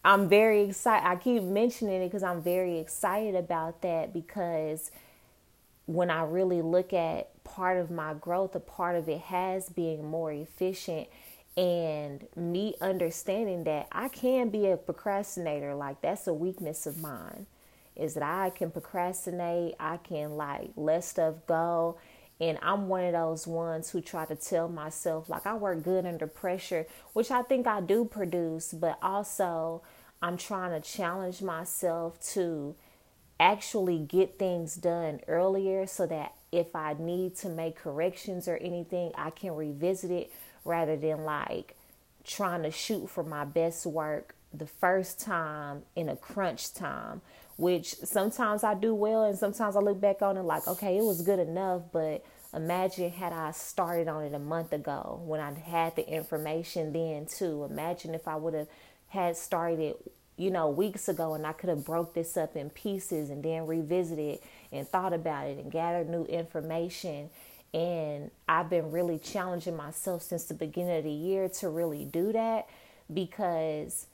I'm 0.04 0.28
very 0.28 0.64
excited. 0.64 1.06
I 1.06 1.16
keep 1.18 1.44
mentioning 1.44 2.02
it 2.02 2.08
because 2.08 2.24
I'm 2.24 2.42
very 2.42 2.80
excited 2.80 3.36
about 3.36 3.82
that 3.84 4.12
because 4.12 4.90
when 5.86 6.10
I 6.10 6.24
really 6.24 6.62
look 6.62 6.94
at 6.94 7.44
part 7.44 7.78
of 7.78 7.92
my 7.92 8.14
growth, 8.14 8.56
a 8.56 8.60
part 8.60 8.96
of 8.96 9.08
it 9.08 9.20
has 9.20 9.70
being 9.70 10.10
more 10.10 10.32
efficient 10.32 11.10
and 11.58 12.28
me 12.36 12.76
understanding 12.80 13.64
that 13.64 13.88
I 13.92 14.10
can 14.10 14.50
be 14.50 14.68
a 14.68 14.78
procrastinator. 14.78 15.74
Like 15.74 16.02
that's 16.02 16.28
a 16.28 16.34
weakness 16.34 16.86
of 16.86 17.02
mine 17.02 17.48
is 17.96 18.14
that 18.14 18.24
I 18.24 18.52
can 18.52 18.70
procrastinate, 18.70 19.76
I 19.80 19.98
can 19.98 20.38
like 20.38 20.70
let 20.76 21.04
stuff 21.04 21.36
go. 21.48 21.98
And 22.40 22.60
I'm 22.62 22.88
one 22.88 23.04
of 23.04 23.14
those 23.14 23.48
ones 23.48 23.90
who 23.90 24.00
try 24.00 24.26
to 24.26 24.36
tell 24.36 24.70
myself, 24.70 25.28
like, 25.28 25.48
I 25.48 25.56
work 25.56 25.82
good 25.82 26.06
under 26.06 26.28
pressure, 26.28 26.86
which 27.14 27.32
I 27.32 27.42
think 27.42 27.66
I 27.66 27.82
do 27.82 28.06
produce, 28.06 28.74
but 28.74 29.00
also 29.02 29.82
I'm 30.22 30.38
trying 30.38 30.80
to 30.80 30.88
challenge 30.88 31.42
myself 31.42 32.20
to 32.34 32.76
actually 33.40 33.98
get 33.98 34.38
things 34.38 34.76
done 34.76 35.22
earlier 35.28 35.88
so 35.88 36.06
that 36.06 36.36
if 36.52 36.76
I 36.76 36.96
need 37.00 37.36
to 37.38 37.50
make 37.50 37.76
corrections 37.76 38.48
or 38.48 38.58
anything, 38.58 39.14
I 39.16 39.32
can 39.32 39.56
revisit 39.56 40.12
it 40.12 40.32
rather 40.68 40.96
than 40.98 41.24
like 41.24 41.76
trying 42.26 42.64
to 42.64 42.72
shoot 42.72 43.10
for 43.10 43.24
my 43.24 43.46
best 43.46 43.86
work 43.86 44.36
the 44.54 44.68
first 44.68 45.20
time 45.20 45.84
in 45.96 46.10
a 46.10 46.16
crunch 46.16 46.74
time 46.74 47.22
which 47.58 47.96
sometimes 47.96 48.64
I 48.64 48.76
do 48.76 48.94
well 48.94 49.24
and 49.24 49.38
sometimes 49.38 49.76
I 49.76 49.80
look 49.80 50.00
back 50.00 50.22
on 50.22 50.38
it 50.38 50.44
like, 50.44 50.68
okay, 50.68 50.98
it 50.98 51.04
was 51.04 51.22
good 51.24 51.40
enough, 51.40 51.82
but 51.92 52.24
imagine 52.54 53.12
had 53.12 53.34
I 53.34 53.52
started 53.52 54.08
on 54.08 54.24
it 54.24 54.34
a 54.34 54.40
month 54.40 54.74
ago 54.74 55.22
when 55.26 55.42
I 55.42 55.54
had 55.54 55.96
the 55.96 56.08
information 56.08 56.94
then 56.94 57.26
too. 57.26 57.68
Imagine 57.70 58.14
if 58.14 58.28
I 58.28 58.36
would 58.36 58.54
have 58.54 58.68
had 59.10 59.38
started, 59.38 59.96
you 60.38 60.52
know, 60.52 60.70
weeks 60.70 61.10
ago 61.10 61.34
and 61.34 61.48
I 61.48 61.54
could 61.54 61.70
have 61.70 61.84
broke 61.84 62.14
this 62.14 62.38
up 62.38 62.56
in 62.56 62.70
pieces 62.70 63.32
and 63.32 63.44
then 63.44 63.66
revisited 63.66 64.40
and 64.72 64.88
thought 64.88 65.14
about 65.14 65.48
it 65.48 65.58
and 65.58 65.72
gathered 65.72 66.10
new 66.10 66.26
information. 66.26 67.32
And 67.74 68.32
I've 68.48 68.70
been 68.70 68.92
really 68.92 69.20
challenging 69.20 69.76
myself 69.76 70.24
since 70.24 70.46
the 70.46 70.54
beginning 70.54 70.98
of 70.98 71.04
the 71.04 71.12
year 71.12 71.50
to 71.60 71.70
really 71.70 72.06
do 72.06 72.32
that 72.34 72.68
because 73.14 74.08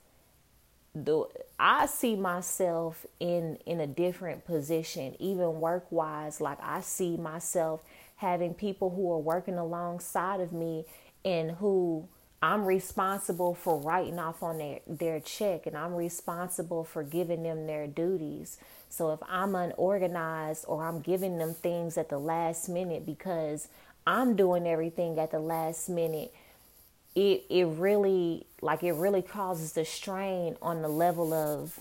the 0.94 1.26
I 1.58 1.86
see 1.86 2.14
myself 2.16 3.06
in 3.18 3.58
in 3.66 3.80
a 3.80 3.86
different 3.86 4.44
position, 4.44 5.16
even 5.18 5.60
work 5.60 5.86
wise. 5.90 6.40
Like 6.40 6.58
I 6.62 6.80
see 6.80 7.16
myself 7.16 7.82
having 8.16 8.54
people 8.54 8.90
who 8.90 9.10
are 9.12 9.18
working 9.18 9.58
alongside 9.58 10.40
of 10.40 10.52
me 10.52 10.84
and 11.24 11.52
who 11.52 12.08
I'm 12.42 12.66
responsible 12.66 13.54
for 13.54 13.78
writing 13.78 14.18
off 14.18 14.42
on 14.42 14.58
their, 14.58 14.80
their 14.86 15.18
check 15.18 15.66
and 15.66 15.76
I'm 15.76 15.94
responsible 15.94 16.84
for 16.84 17.02
giving 17.02 17.42
them 17.42 17.66
their 17.66 17.86
duties. 17.86 18.58
So 18.94 19.10
if 19.12 19.18
I'm 19.28 19.56
unorganized 19.56 20.66
or 20.68 20.84
I'm 20.84 21.00
giving 21.00 21.36
them 21.38 21.52
things 21.52 21.98
at 21.98 22.10
the 22.10 22.18
last 22.18 22.68
minute 22.68 23.04
because 23.04 23.66
I'm 24.06 24.36
doing 24.36 24.68
everything 24.68 25.18
at 25.18 25.32
the 25.32 25.40
last 25.40 25.88
minute, 25.88 26.32
it 27.16 27.44
it 27.50 27.64
really 27.64 28.46
like 28.60 28.84
it 28.84 28.92
really 28.92 29.20
causes 29.22 29.72
the 29.72 29.84
strain 29.84 30.56
on 30.62 30.80
the 30.80 30.88
level 30.88 31.34
of 31.34 31.80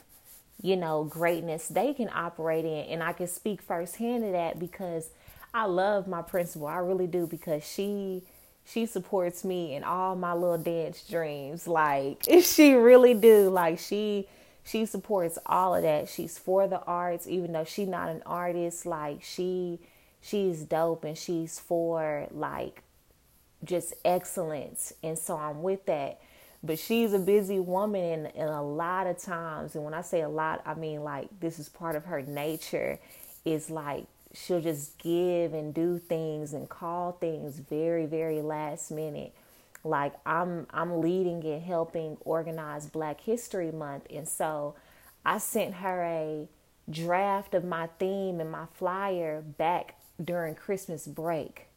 you 0.60 0.75
know 0.75 1.03
greatness 1.03 1.67
they 1.67 1.93
can 1.93 2.10
operate 2.12 2.65
in. 2.65 2.86
And 2.91 3.03
I 3.03 3.13
can 3.13 3.27
speak 3.27 3.62
firsthand 3.62 4.24
to 4.24 4.32
that 4.32 4.58
because 4.58 5.12
I 5.53 5.65
love 5.65 6.08
my 6.08 6.24
principal. 6.24 6.65
I 6.65 6.77
really 6.77 7.05
do 7.05 7.27
because 7.27 7.63
she 7.63 8.24
she 8.65 8.88
supports 8.88 9.43
me 9.43 9.75
in 9.75 9.84
all 9.84 10.15
my 10.15 10.34
little 10.34 10.58
dance 10.58 11.08
dreams. 11.08 11.67
Like 11.67 12.27
if 12.27 12.43
she 12.55 12.74
really 12.74 13.13
do. 13.13 13.51
Like 13.51 13.77
she 13.77 14.27
she 14.63 14.86
supports 14.86 15.38
all 15.46 15.75
of 15.75 15.84
that 15.84 16.08
she's 16.08 16.38
for 16.38 16.67
the 16.67 16.82
arts 16.84 17.27
even 17.27 17.51
though 17.51 17.65
she's 17.65 17.88
not 17.88 18.10
an 18.10 18.22
artist 18.25 18.86
like 18.86 19.22
she 19.22 19.79
she's 20.22 20.62
dope 20.63 21.03
and 21.03 21.17
she's 21.17 21.60
for 21.60 22.27
like 22.32 22.84
just 23.63 23.93
excellence. 24.03 24.93
And 25.03 25.17
so 25.17 25.38
I'm 25.38 25.62
with 25.62 25.86
that. 25.86 26.20
But 26.65 26.79
she's 26.79 27.12
a 27.12 27.20
busy 27.20 27.60
woman, 27.60 28.01
and, 28.01 28.36
and 28.38 28.50
a 28.50 28.62
lot 28.62 29.05
of 29.05 29.17
times, 29.17 29.75
and 29.75 29.84
when 29.84 29.93
I 29.93 30.01
say 30.01 30.22
a 30.22 30.29
lot, 30.29 30.62
I 30.65 30.75
mean 30.75 31.03
like 31.03 31.27
this 31.41 31.60
is 31.60 31.67
part 31.67 31.98
of 31.98 32.05
her 32.05 32.22
nature, 32.22 33.00
is 33.43 33.70
like 33.70 34.05
she'll 34.34 34.62
just 34.62 34.98
give 34.98 35.53
and 35.53 35.74
do 35.74 36.00
things 36.00 36.53
and 36.53 36.70
call 36.70 37.12
things 37.13 37.60
very, 37.60 38.05
very 38.05 38.41
last 38.41 38.91
minute. 38.91 39.34
Like 39.84 40.13
I'm 40.25 40.68
I'm 40.72 41.02
leading 41.02 41.44
and 41.46 41.62
helping 41.62 42.18
organize 42.22 42.86
Black 42.88 43.22
History 43.22 43.72
Month, 43.72 44.08
and 44.10 44.28
so 44.28 44.75
I 45.25 45.38
sent 45.38 45.75
her 45.75 46.04
a 46.04 46.48
draft 46.90 47.54
of 47.54 47.63
my 47.63 47.88
theme 48.00 48.40
and 48.40 48.52
my 48.52 48.66
flyer 48.74 49.42
back 49.42 49.96
during 50.24 50.56
Christmas 50.56 51.08
break 51.08 51.68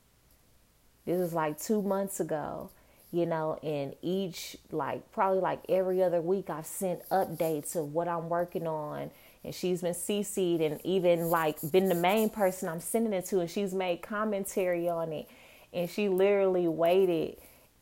this 1.06 1.20
is 1.20 1.32
like 1.32 1.58
two 1.60 1.82
months 1.82 2.18
ago, 2.20 2.70
you 3.12 3.26
know, 3.26 3.58
and 3.62 3.94
each, 4.02 4.56
like, 4.72 5.10
probably 5.12 5.40
like 5.40 5.60
every 5.68 6.02
other 6.02 6.20
week, 6.20 6.50
I've 6.50 6.66
sent 6.66 7.08
updates 7.10 7.76
of 7.76 7.94
what 7.94 8.08
I'm 8.08 8.28
working 8.28 8.66
on. 8.66 9.10
And 9.44 9.54
she's 9.54 9.82
been 9.82 9.94
CC'd 9.94 10.60
and 10.60 10.80
even 10.84 11.30
like 11.30 11.58
been 11.70 11.88
the 11.88 11.94
main 11.94 12.28
person 12.28 12.68
I'm 12.68 12.80
sending 12.80 13.12
it 13.12 13.26
to, 13.26 13.38
and 13.38 13.48
she's 13.48 13.72
made 13.72 14.02
commentary 14.02 14.88
on 14.88 15.12
it. 15.12 15.28
And 15.72 15.88
she 15.88 16.08
literally 16.08 16.66
waited 16.66 17.36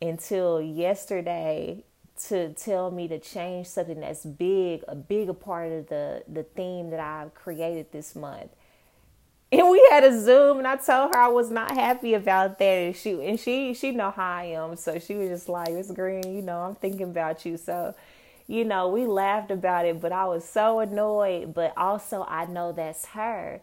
until 0.07 0.61
yesterday 0.61 1.83
to 2.27 2.53
tell 2.53 2.91
me 2.91 3.07
to 3.07 3.19
change 3.19 3.67
something 3.67 3.99
that's 3.99 4.25
big, 4.25 4.83
a 4.87 4.95
bigger 4.95 5.33
part 5.33 5.71
of 5.71 5.87
the 5.87 6.23
the 6.27 6.43
theme 6.43 6.89
that 6.91 6.99
I've 6.99 7.33
created 7.33 7.91
this 7.91 8.15
month. 8.15 8.51
And 9.51 9.69
we 9.69 9.85
had 9.91 10.03
a 10.03 10.19
zoom 10.19 10.57
and 10.57 10.67
i 10.67 10.75
told 10.75 11.13
her 11.13 11.21
i 11.21 11.27
was 11.27 11.51
not 11.51 11.71
happy 11.71 12.13
about 12.13 12.57
that. 12.59 12.65
And 12.65 12.95
she 12.95 13.11
and 13.27 13.39
she 13.39 13.73
she 13.73 13.91
know 13.91 14.11
how 14.11 14.37
i 14.37 14.43
am. 14.45 14.75
So 14.75 14.99
she 14.99 15.15
was 15.15 15.29
just 15.29 15.49
like 15.49 15.71
miss 15.71 15.91
green 15.91 16.35
you 16.35 16.41
know 16.41 16.59
i'm 16.61 16.75
thinking 16.75 17.03
about 17.03 17.45
you. 17.45 17.57
So 17.57 17.93
you 18.47 18.63
know 18.63 18.87
we 18.89 19.05
laughed 19.05 19.51
about 19.51 19.85
it 19.85 19.99
but 19.99 20.11
i 20.11 20.25
was 20.25 20.47
so 20.47 20.79
annoyed. 20.79 21.53
But 21.53 21.73
also 21.77 22.25
i 22.27 22.45
know 22.45 22.71
that's 22.71 23.07
her. 23.07 23.61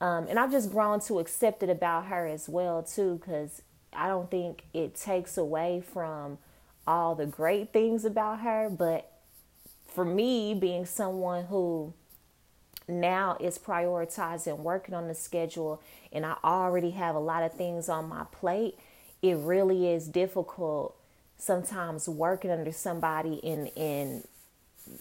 Um, 0.00 0.28
and 0.28 0.38
i've 0.38 0.52
just 0.52 0.70
grown 0.70 1.00
to 1.00 1.18
accept 1.18 1.62
it 1.62 1.70
about 1.70 2.06
her 2.06 2.26
as 2.26 2.48
well 2.48 2.82
too 2.82 3.16
because 3.20 3.62
i 3.92 4.08
don't 4.08 4.30
think 4.30 4.64
it 4.72 4.94
takes 4.94 5.36
away 5.36 5.82
from 5.92 6.38
all 6.86 7.14
the 7.14 7.26
great 7.26 7.72
things 7.72 8.04
about 8.04 8.40
her 8.40 8.68
but 8.70 9.12
for 9.86 10.04
me 10.04 10.54
being 10.54 10.86
someone 10.86 11.46
who 11.46 11.92
now 12.88 13.36
is 13.38 13.58
prioritizing 13.58 14.58
working 14.58 14.94
on 14.94 15.08
the 15.08 15.14
schedule 15.14 15.82
and 16.12 16.24
I 16.24 16.36
already 16.42 16.90
have 16.90 17.14
a 17.14 17.20
lot 17.20 17.42
of 17.42 17.52
things 17.52 17.88
on 17.88 18.08
my 18.08 18.24
plate, 18.32 18.78
it 19.20 19.36
really 19.36 19.88
is 19.92 20.08
difficult 20.08 20.96
sometimes 21.36 22.08
working 22.08 22.50
under 22.50 22.72
somebody 22.72 23.34
in 23.34 23.66
in 23.68 24.24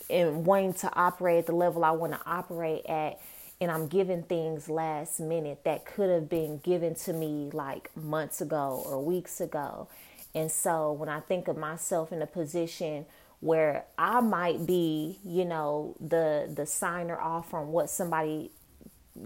and 0.10 0.46
wanting 0.46 0.74
to 0.74 0.94
operate 0.94 1.40
at 1.40 1.46
the 1.46 1.56
level 1.56 1.86
I 1.86 1.92
want 1.92 2.14
to 2.14 2.20
operate 2.26 2.86
at 2.88 3.20
and 3.60 3.72
I'm 3.72 3.88
giving 3.88 4.24
things 4.24 4.70
last 4.70 5.20
minute 5.20 5.64
that 5.64 5.86
could 5.86 6.10
have 6.10 6.30
been 6.30 6.60
given 6.60 6.96
to 6.96 7.14
me 7.14 7.50
like 7.52 7.96
months 7.96 8.42
ago 8.42 8.84
or 8.86 9.04
weeks 9.04 9.42
ago. 9.42 9.88
And 10.36 10.52
so 10.52 10.92
when 10.92 11.10
I 11.10 11.20
think 11.20 11.48
of 11.48 11.58
myself 11.58 12.12
in 12.12 12.22
a 12.22 12.28
position 12.28 13.06
where 13.40 13.86
I 13.98 14.20
might 14.20 14.66
be, 14.66 15.20
you 15.24 15.46
know, 15.46 15.96
the 16.00 16.52
the 16.54 16.66
signer 16.66 17.20
off 17.20 17.54
on 17.54 17.72
what 17.72 17.90
somebody 17.90 18.52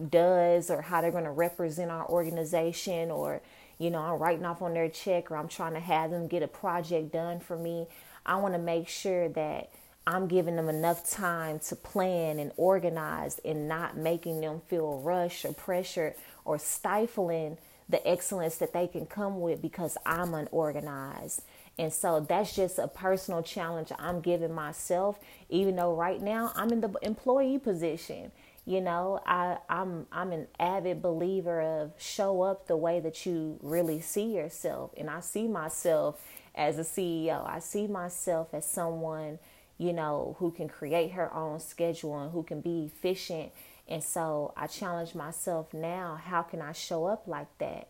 does 0.10 0.70
or 0.70 0.82
how 0.82 1.02
they're 1.02 1.12
going 1.12 1.26
to 1.26 1.32
represent 1.32 1.92
our 1.92 2.08
organization 2.08 3.12
or 3.12 3.42
you 3.78 3.90
know, 3.90 4.00
I'm 4.00 4.20
writing 4.20 4.46
off 4.46 4.62
on 4.62 4.76
their 4.76 4.90
check 4.90 5.32
or 5.32 5.38
I'm 5.38 5.48
trying 5.48 5.74
to 5.74 5.80
have 5.80 6.12
them 6.12 6.28
get 6.28 6.44
a 6.44 6.48
project 6.48 7.12
done 7.12 7.40
for 7.40 7.58
me. 7.58 7.88
I 8.24 8.36
want 8.36 8.54
to 8.54 8.60
make 8.60 8.88
sure 8.88 9.28
that 9.30 9.72
I'm 10.08 10.28
giving 10.28 10.56
them 10.56 10.70
enough 10.70 11.10
time 11.10 11.60
to 11.60 11.76
plan 11.76 12.40
and 12.40 12.52
organize 12.58 13.40
and 13.46 13.68
not 13.68 13.98
making 13.98 14.42
them 14.42 14.62
feel 14.68 15.00
rushed 15.00 15.46
or 15.46 15.54
pressured 15.54 16.16
or 16.44 16.58
stifling 16.58 17.58
the 17.88 18.06
excellence 18.08 18.58
that 18.58 18.74
they 18.74 18.88
can 18.88 19.06
come 19.06 19.42
with 19.42 19.62
because 19.62 19.98
I'm 20.06 20.34
unorganized. 20.34 21.44
And 21.78 21.94
so 21.94 22.20
that's 22.20 22.56
just 22.56 22.80
a 22.80 22.88
personal 22.88 23.44
challenge 23.44 23.92
I'm 24.00 24.22
giving 24.22 24.54
myself, 24.54 25.20
even 25.50 25.76
though 25.76 25.94
right 25.94 26.22
now 26.22 26.52
I'm 26.56 26.72
in 26.72 26.82
the 26.82 26.94
employee 27.02 27.60
position. 27.60 28.32
You 28.66 28.82
know, 28.82 29.22
I, 29.26 29.58
I'm 29.70 30.06
I'm 30.12 30.32
an 30.32 30.48
avid 30.60 31.02
believer 31.02 31.62
of 31.62 31.94
show 31.98 32.44
up 32.44 32.68
the 32.68 32.78
way 32.78 33.00
that 33.00 33.26
you 33.26 33.58
really 33.62 34.00
see 34.00 34.36
yourself. 34.36 34.92
And 34.98 35.10
I 35.10 35.20
see 35.20 35.48
myself 35.48 36.24
as 36.54 36.78
a 36.78 36.84
CEO. 36.84 37.48
I 37.48 37.60
see 37.60 37.88
myself 37.88 38.54
as 38.54 38.66
someone 38.66 39.40
you 39.82 39.94
know, 39.94 40.36
who 40.38 40.52
can 40.52 40.70
create 40.70 41.14
her 41.14 41.34
own 41.34 41.60
schedule 41.60 42.22
and 42.22 42.32
who 42.32 42.44
can 42.44 42.62
be 42.62 42.86
efficient. 42.86 43.52
And 43.88 44.04
so 44.04 44.54
I 44.56 44.68
challenge 44.68 45.16
myself 45.16 45.74
now 45.74 46.22
how 46.24 46.44
can 46.44 46.62
I 46.62 46.72
show 46.72 47.08
up 47.08 47.28
like 47.28 47.48
that? 47.58 47.90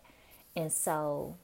And 0.56 0.72
so 0.72 1.36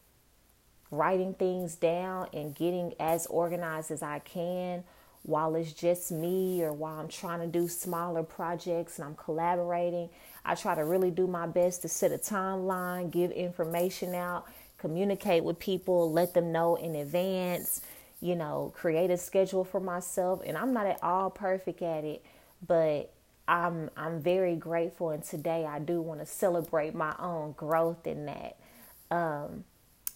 writing 0.89 1.33
things 1.33 1.75
down 1.75 2.29
and 2.31 2.55
getting 2.55 2.93
as 2.97 3.25
organized 3.25 3.91
as 3.91 4.01
I 4.01 4.19
can 4.19 4.85
while 5.23 5.53
it's 5.55 5.73
just 5.73 6.13
me 6.13 6.63
or 6.63 6.71
while 6.71 6.97
I'm 6.97 7.09
trying 7.09 7.41
to 7.41 7.47
do 7.47 7.67
smaller 7.67 8.23
projects 8.23 8.99
and 8.99 9.05
I'm 9.05 9.15
collaborating. 9.15 10.09
I 10.45 10.55
try 10.55 10.75
to 10.75 10.85
really 10.85 11.11
do 11.11 11.27
my 11.27 11.45
best 11.45 11.81
to 11.81 11.89
set 11.89 12.13
a 12.13 12.17
timeline, 12.17 13.11
give 13.11 13.31
information 13.31 14.15
out, 14.15 14.45
communicate 14.77 15.43
with 15.43 15.59
people, 15.59 16.09
let 16.09 16.33
them 16.33 16.53
know 16.53 16.77
in 16.77 16.95
advance 16.95 17.81
you 18.21 18.35
know, 18.35 18.73
create 18.75 19.09
a 19.11 19.17
schedule 19.17 19.63
for 19.63 19.79
myself. 19.79 20.41
And 20.45 20.57
I'm 20.57 20.73
not 20.73 20.85
at 20.87 21.01
all 21.03 21.29
perfect 21.29 21.81
at 21.81 22.03
it, 22.03 22.25
but 22.65 23.13
I'm 23.47 23.89
I'm 23.95 24.21
very 24.21 24.55
grateful. 24.55 25.11
And 25.11 25.23
today 25.23 25.65
I 25.65 25.79
do 25.79 26.01
want 26.01 26.19
to 26.19 26.25
celebrate 26.25 26.93
my 26.95 27.15
own 27.19 27.53
growth 27.53 28.05
in 28.07 28.25
that. 28.25 28.57
Um, 29.09 29.63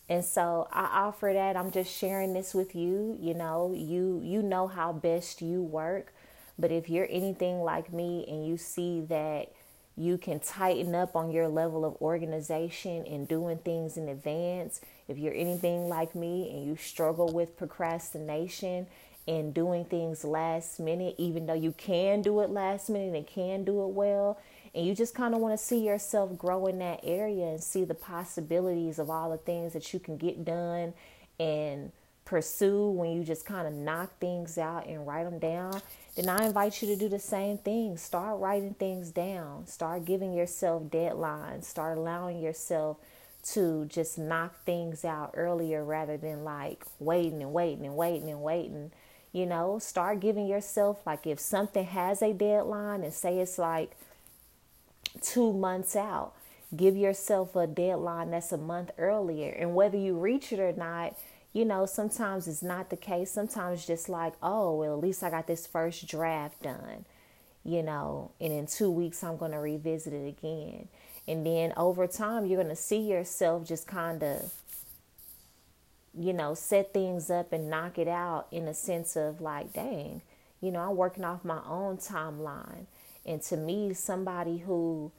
and 0.10 0.26
so 0.26 0.68
I 0.74 1.06
offer 1.06 1.32
that. 1.34 1.56
I'm 1.56 1.72
just 1.72 1.96
sharing 1.96 2.34
this 2.34 2.54
with 2.54 2.76
you. 2.76 3.18
You 3.20 3.34
know, 3.34 3.74
you 3.76 4.20
you 4.24 4.42
know 4.42 4.68
how 4.68 4.92
best 4.92 5.42
you 5.42 5.62
work, 5.62 6.14
but 6.60 6.72
if 6.72 6.90
you're 6.90 7.08
anything 7.10 7.62
like 7.62 7.94
me 7.94 8.26
and 8.28 8.46
you 8.46 8.58
see 8.58 9.02
that 9.02 9.54
you 9.98 10.18
can 10.18 10.40
tighten 10.40 10.96
up 10.96 11.16
on 11.16 11.32
your 11.32 11.48
level 11.48 11.86
of 11.86 11.96
organization 12.02 13.06
and 13.06 13.28
doing 13.28 13.58
things 13.58 13.98
in 13.98 14.08
advance. 14.08 14.82
If 15.08 15.18
you're 15.18 15.34
anything 15.34 15.90
like 15.90 16.16
me 16.16 16.50
and 16.52 16.66
you 16.66 16.78
struggle 16.78 17.32
with 17.32 17.58
procrastination 17.58 18.88
and 19.28 19.54
doing 19.54 19.86
things 19.86 20.24
last 20.24 20.80
minute, 20.80 21.16
even 21.18 21.46
though 21.46 21.54
you 21.54 21.74
can 21.74 22.22
do 22.22 22.40
it 22.42 22.50
last 22.50 22.90
minute 22.90 23.16
and 23.16 23.28
can 23.28 23.64
do 23.64 23.84
it 23.84 23.90
well, 23.90 24.40
and 24.74 24.86
you 24.86 24.96
just 24.96 25.14
kind 25.14 25.36
of 25.36 25.42
want 25.42 25.58
to 25.58 25.64
see 25.64 25.86
yourself 25.86 26.38
grow 26.38 26.68
in 26.68 26.80
that 26.80 27.02
area 27.04 27.48
and 27.48 27.62
see 27.62 27.84
the 27.84 27.94
possibilities 27.94 28.98
of 28.98 29.10
all 29.10 29.30
the 29.30 29.38
things 29.38 29.74
that 29.74 29.94
you 29.94 30.00
can 30.00 30.18
get 30.18 30.46
done 30.46 30.94
and 31.40 31.92
pursue 32.26 32.90
when 32.90 33.12
you 33.12 33.24
just 33.24 33.46
kind 33.46 33.68
of 33.68 33.74
knock 33.74 34.18
things 34.20 34.58
out 34.58 34.88
and 34.88 35.06
write 35.06 35.24
them 35.24 35.40
down 35.40 35.82
then 36.16 36.28
I 36.28 36.46
invite 36.46 36.82
you 36.82 36.90
to 36.90 36.96
do 36.98 37.08
the 37.08 37.20
same 37.20 37.58
thing. 37.58 37.96
Start 37.98 38.40
writing 38.40 38.74
things 38.74 39.12
down. 39.12 39.68
Start 39.68 40.06
giving 40.06 40.34
yourself 40.34 40.84
deadlines. 40.84 41.66
Start 41.66 41.98
allowing 41.98 42.42
yourself 42.42 42.98
to 43.54 43.86
just 43.86 44.18
knock 44.18 44.64
things 44.66 45.06
out 45.06 45.32
earlier 45.36 45.84
rather 45.84 46.18
than 46.18 46.44
like 46.44 46.84
waiting 47.00 47.42
and 47.42 47.54
waiting 47.54 47.86
and 47.86 47.96
waiting 47.96 48.30
and 48.30 48.42
waiting. 48.42 48.92
You 49.32 49.46
know, 49.46 49.80
start 49.80 50.20
giving 50.20 50.48
yourself 50.48 51.00
like 51.06 51.26
if 51.26 51.40
something 51.40 51.86
has 51.86 52.22
a 52.22 52.34
deadline 52.34 53.04
and 53.04 53.14
say 53.14 53.40
it's 53.40 53.58
like 53.58 53.92
two 55.22 55.54
months 55.54 55.96
out, 55.96 56.34
give 56.76 56.98
yourself 56.98 57.56
a 57.56 57.68
deadline 57.68 58.32
that's 58.32 58.52
a 58.52 58.58
month 58.58 58.92
earlier. 58.98 59.50
And 59.52 59.74
whether 59.76 59.98
you 59.98 60.18
reach 60.18 60.52
it 60.52 60.60
or 60.60 60.74
not, 60.74 61.16
you 61.54 61.66
know, 61.66 61.86
sometimes 61.86 62.48
it's 62.48 62.64
not 62.64 62.90
the 62.90 62.98
case. 62.98 63.32
Sometimes 63.32 63.86
just 63.86 64.08
like, 64.08 64.34
oh, 64.42 64.76
well, 64.76 64.94
at 64.94 65.04
least 65.04 65.24
I 65.24 65.30
got 65.30 65.48
this 65.48 65.68
first 65.68 66.08
draft 66.08 66.64
done, 66.64 67.06
you 67.64 67.84
know, 67.84 68.32
and 68.40 68.54
in 68.54 68.68
two 68.68 68.90
weeks 68.90 69.24
I'm 69.24 69.38
going 69.38 69.52
to 69.52 69.60
revisit 69.60 70.14
it 70.14 70.28
again. 70.28 70.88
And 71.28 71.46
then 71.46 71.74
over 71.78 72.08
time, 72.08 72.46
you're 72.46 72.62
going 72.62 72.76
to 72.76 72.82
see 72.82 73.00
yourself 73.00 73.68
just 73.68 73.86
kind 73.86 74.24
of, 74.24 74.54
you 76.18 76.34
know, 76.34 76.54
set 76.54 76.94
things 76.94 77.30
up 77.30 77.54
and 77.54 77.70
knock 77.70 77.98
it 78.00 78.08
out 78.08 78.48
in 78.52 78.68
a 78.68 78.74
sense 78.74 79.16
of 79.16 79.42
like, 79.42 79.74
dang, 79.74 80.22
you 80.62 80.72
know, 80.72 80.80
I'm 80.80 80.96
working 80.96 81.26
off 81.26 81.46
my 81.46 81.62
own 81.68 81.98
timeline. 81.98 82.86
And 83.26 83.42
to 83.44 83.58
me, 83.58 83.94
somebody 83.94 84.60
who 84.60 85.12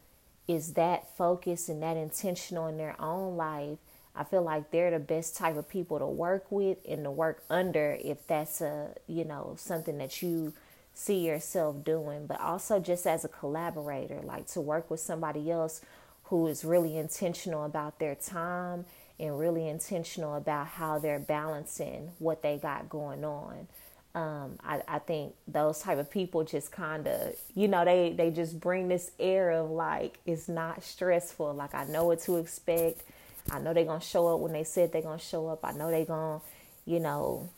is 0.48 0.72
that 0.72 1.16
focused 1.16 1.68
and 1.68 1.82
that 1.82 1.96
intentional 1.96 2.66
in 2.66 2.78
their 2.78 3.00
own 3.00 3.36
life 3.36 3.78
I 4.14 4.24
feel 4.24 4.42
like 4.42 4.70
they're 4.70 4.90
the 4.90 4.98
best 4.98 5.36
type 5.36 5.56
of 5.56 5.68
people 5.68 5.98
to 5.98 6.06
work 6.06 6.46
with 6.50 6.78
and 6.86 7.04
to 7.04 7.10
work 7.10 7.42
under 7.48 7.96
if 8.00 8.26
that's 8.26 8.60
a, 8.60 8.90
you 9.06 9.24
know, 9.24 9.54
something 9.58 9.98
that 9.98 10.22
you 10.22 10.52
see 10.94 11.26
yourself 11.26 11.82
doing, 11.84 12.26
but 12.26 12.40
also 12.40 12.78
just 12.78 13.06
as 13.06 13.24
a 13.24 13.28
collaborator, 13.28 14.20
like 14.22 14.46
to 14.48 14.60
work 14.60 14.90
with 14.90 15.00
somebody 15.00 15.50
else 15.50 15.80
who 16.24 16.46
is 16.46 16.64
really 16.64 16.96
intentional 16.96 17.64
about 17.64 17.98
their 17.98 18.14
time 18.14 18.84
and 19.18 19.38
really 19.38 19.68
intentional 19.68 20.34
about 20.34 20.66
how 20.66 20.98
they're 20.98 21.18
balancing 21.18 22.10
what 22.18 22.42
they 22.42 22.58
got 22.58 22.88
going 22.88 23.24
on. 23.24 23.66
Um, 24.14 24.58
I, 24.62 24.82
I 24.86 24.98
think 24.98 25.34
those 25.48 25.78
type 25.78 25.96
of 25.96 26.10
people 26.10 26.44
just 26.44 26.70
kind 26.70 27.06
of, 27.08 27.34
you 27.54 27.66
know, 27.66 27.84
they, 27.84 28.12
they 28.12 28.30
just 28.30 28.60
bring 28.60 28.88
this 28.88 29.10
air 29.18 29.52
of 29.52 29.70
like, 29.70 30.18
it's 30.26 30.48
not 30.48 30.82
stressful. 30.82 31.54
Like 31.54 31.74
I 31.74 31.84
know 31.84 32.04
what 32.04 32.20
to 32.24 32.36
expect. 32.36 33.04
I 33.50 33.58
know 33.58 33.74
they're 33.74 33.84
gonna 33.84 34.00
show 34.00 34.34
up 34.34 34.40
when 34.40 34.52
they 34.52 34.64
said 34.64 34.92
they're 34.92 35.02
gonna 35.02 35.18
show 35.18 35.48
up. 35.48 35.60
I 35.64 35.72
know 35.72 35.90
they're 35.90 36.04
gonna, 36.04 36.40
you 36.84 37.00
know, 37.00 37.50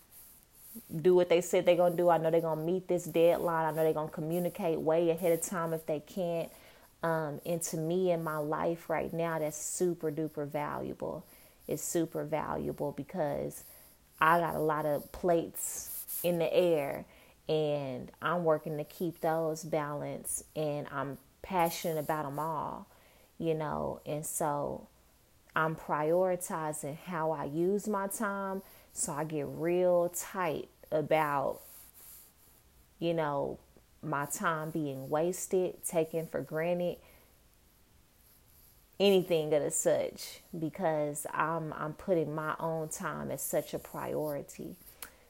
do 1.03 1.15
what 1.15 1.29
they 1.29 1.41
said 1.41 1.67
they're 1.67 1.77
gonna 1.77 1.97
do. 1.97 2.11
I 2.11 2.19
know 2.19 2.31
they're 2.31 2.41
gonna 2.41 2.63
meet 2.63 2.89
this 2.89 3.05
deadline. 3.05 3.67
I 3.67 3.71
know 3.71 3.85
they're 3.85 3.93
gonna 3.93 4.11
communicate 4.11 4.81
way 4.81 5.11
ahead 5.11 5.33
of 5.33 5.41
time 5.41 5.73
if 5.73 5.87
they 5.87 6.01
can't. 6.01 6.51
Um, 7.03 7.41
and 7.45 7.61
to 7.63 7.77
me 7.77 8.11
in 8.13 8.25
my 8.25 8.39
life 8.39 8.89
right 8.89 9.13
now, 9.13 9.39
that's 9.39 9.57
super 9.59 10.11
duper 10.11 10.49
valuable. 10.49 11.25
It's 11.69 11.83
super 11.83 12.25
valuable 12.25 12.93
because 12.93 13.65
I 14.21 14.41
got 14.41 14.55
a 14.55 14.61
lot 14.61 14.87
of 14.87 15.13
plates 15.13 16.19
in 16.23 16.39
the 16.39 16.53
air 16.53 17.05
and 17.49 18.11
I'm 18.23 18.45
working 18.45 18.79
to 18.79 18.85
keep 18.85 19.21
those 19.21 19.65
balanced 19.65 20.45
and 20.57 20.87
I'm 20.91 21.19
passionate 21.43 21.99
about 21.99 22.25
them 22.25 22.39
all, 22.39 22.87
you 23.39 23.55
know, 23.55 24.01
and 24.07 24.25
so 24.25 24.89
I'm 25.57 25.77
prioritizing 25.77 26.99
how 27.07 27.31
I 27.31 27.45
use 27.45 27.87
my 27.87 28.07
time. 28.09 28.63
So 28.93 29.13
I 29.13 29.25
get 29.25 29.47
real 29.49 30.13
tight 30.15 30.69
about, 30.91 31.61
you 32.99 33.15
know, 33.15 33.59
my 34.03 34.27
time 34.27 34.71
being 34.71 35.09
wasted, 35.09 35.85
taken 35.85 36.27
for 36.27 36.41
granted, 36.41 36.99
anything 39.01 39.53
of 39.53 39.63
the 39.63 39.71
such, 39.71 40.41
because 40.57 41.27
I'm 41.33 41.73
I'm 41.73 41.95
putting 41.95 42.35
my 42.35 42.55
own 42.61 42.89
time 42.89 43.31
as 43.31 43.43
such 43.43 43.75
a 43.75 43.79
priority. 43.79 44.77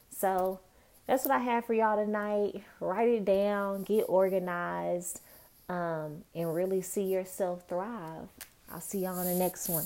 So 0.09 0.59
that's 1.07 1.25
what 1.25 1.33
I 1.33 1.39
have 1.39 1.65
for 1.65 1.73
y'all 1.73 2.03
tonight. 2.03 2.63
Write 2.79 3.09
it 3.09 3.25
down, 3.25 3.83
get 3.83 4.03
organized, 4.03 5.21
um, 5.69 6.23
and 6.33 6.53
really 6.53 6.81
see 6.81 7.03
yourself 7.03 7.67
thrive. 7.67 8.27
I'll 8.71 8.81
see 8.81 8.99
y'all 8.99 9.19
on 9.19 9.25
the 9.25 9.35
next 9.35 9.69
one. 9.69 9.85